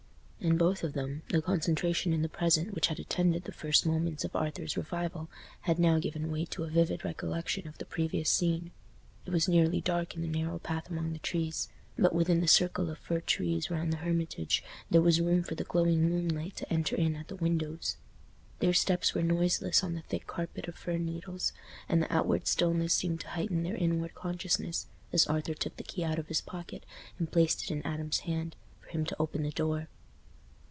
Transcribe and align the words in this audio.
In 0.43 0.57
both 0.57 0.83
of 0.83 0.93
them, 0.93 1.21
the 1.29 1.39
concentration 1.39 2.13
in 2.13 2.23
the 2.23 2.27
present 2.27 2.73
which 2.73 2.87
had 2.87 2.99
attended 2.99 3.43
the 3.43 3.51
first 3.51 3.85
moments 3.85 4.25
of 4.25 4.35
Arthur's 4.35 4.75
revival 4.75 5.29
had 5.61 5.77
now 5.77 5.99
given 5.99 6.31
way 6.31 6.45
to 6.45 6.63
a 6.63 6.67
vivid 6.69 7.05
recollection 7.05 7.67
of 7.67 7.77
the 7.77 7.85
previous 7.85 8.27
scene. 8.27 8.71
It 9.27 9.29
was 9.29 9.47
nearly 9.47 9.81
dark 9.81 10.15
in 10.15 10.23
the 10.23 10.27
narrow 10.27 10.57
path 10.57 10.89
among 10.89 11.13
the 11.13 11.19
trees, 11.19 11.69
but 11.95 12.15
within 12.15 12.39
the 12.41 12.47
circle 12.47 12.89
of 12.89 12.97
fir 12.97 13.19
trees 13.19 13.69
round 13.69 13.93
the 13.93 13.97
Hermitage 13.97 14.63
there 14.89 15.03
was 15.03 15.21
room 15.21 15.43
for 15.43 15.53
the 15.53 15.63
growing 15.63 16.09
moonlight 16.09 16.55
to 16.55 16.73
enter 16.73 16.95
in 16.95 17.15
at 17.15 17.27
the 17.27 17.35
windows. 17.35 17.97
Their 18.61 18.73
steps 18.73 19.13
were 19.13 19.21
noiseless 19.21 19.83
on 19.83 19.93
the 19.93 20.01
thick 20.01 20.25
carpet 20.25 20.67
of 20.67 20.73
fir 20.73 20.97
needles, 20.97 21.53
and 21.87 22.01
the 22.01 22.11
outward 22.11 22.47
stillness 22.47 22.95
seemed 22.95 23.19
to 23.21 23.27
heighten 23.27 23.61
their 23.61 23.75
inward 23.75 24.15
consciousness, 24.15 24.87
as 25.13 25.27
Arthur 25.27 25.53
took 25.53 25.77
the 25.77 25.83
key 25.83 26.03
out 26.03 26.17
of 26.17 26.29
his 26.29 26.41
pocket 26.41 26.83
and 27.19 27.31
placed 27.31 27.63
it 27.65 27.69
in 27.69 27.83
Adam's 27.85 28.21
hand, 28.21 28.55
for 28.79 28.87
him 28.87 29.05
to 29.05 29.15
open 29.19 29.43
the 29.43 29.51
door. 29.51 29.87